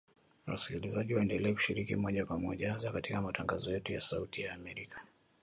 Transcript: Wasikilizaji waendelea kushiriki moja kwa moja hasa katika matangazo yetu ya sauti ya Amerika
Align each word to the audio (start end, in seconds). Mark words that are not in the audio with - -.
Wasikilizaji 0.47 1.13
waendelea 1.15 1.53
kushiriki 1.53 1.95
moja 1.95 2.25
kwa 2.25 2.39
moja 2.39 2.73
hasa 2.73 2.91
katika 2.91 3.21
matangazo 3.21 3.71
yetu 3.73 3.93
ya 3.93 3.99
sauti 4.01 4.41
ya 4.41 4.53
Amerika 4.53 5.01